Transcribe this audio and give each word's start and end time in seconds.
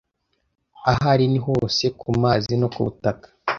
Ahari 0.91 1.25
ni 1.31 1.39
hose 1.45 1.83
kumazi 1.99 2.53
no 2.61 2.67
kubutaka. 2.73 3.27